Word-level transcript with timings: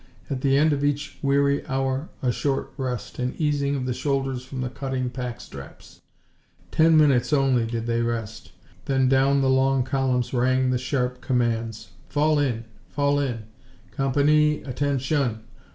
At 0.31 0.41
the 0.41 0.57
end 0.57 0.73
of 0.73 0.83
each 0.83 1.19
weary 1.21 1.63
hour 1.67 2.09
a 2.23 2.31
short 2.31 2.73
rest, 2.75 3.19
an 3.19 3.35
easing 3.37 3.75
of 3.75 3.85
the 3.85 3.93
shoulders 3.93 4.43
from 4.43 4.61
the 4.61 4.69
cutting 4.69 5.11
pack 5.11 5.39
straps. 5.39 6.01
Ten 6.71 6.97
minutes 6.97 7.31
only 7.31 7.67
did 7.67 7.85
they 7.85 8.01
rest. 8.01 8.51
Then 8.85 9.07
down 9.07 9.41
the 9.41 9.47
long 9.51 9.83
columns 9.83 10.33
rang 10.33 10.71
the 10.71 10.79
sharp 10.79 11.21
commands, 11.21 11.89
"Fall 12.09 12.39
in. 12.39 12.63
Fall 12.89 13.19
in!... 13.19 13.43
Com 13.91 14.11
pan 14.11 14.27
ee... 14.27 14.63
Atten 14.65 14.97
shun! 14.97 15.41